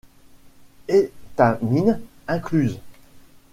Étamines 0.87 2.01
incluses. 2.27 2.79